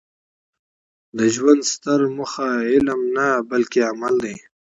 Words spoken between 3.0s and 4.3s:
نه؛ بلکي عمل